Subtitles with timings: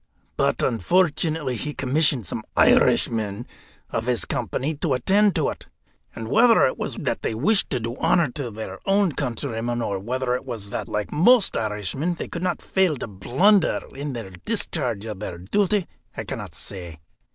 [0.35, 3.45] But, unfortunately, he commissioned some Irishmen
[3.91, 5.67] of his company to attend to it.
[6.15, 9.99] And whether it was that they wished to do honour to their own countryman, or
[9.99, 14.31] whether it was that, like most Irishmen, they could not fail to blunder in the
[14.43, 15.85] discharge of their duty,
[16.17, 16.99] I cannot say.